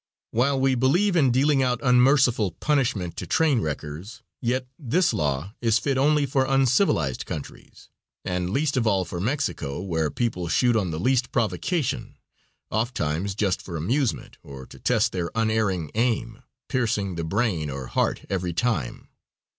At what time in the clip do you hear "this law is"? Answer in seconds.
4.79-5.77